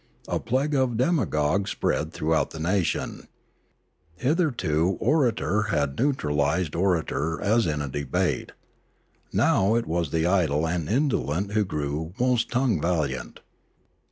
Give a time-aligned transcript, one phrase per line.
[0.27, 3.27] A plague of demagogues spread throughout the nation.
[4.15, 8.53] Hitherto orator bad neutralised orator as in a debate.
[9.31, 13.41] Now it was the idle and indolent who grew most tongue valiant.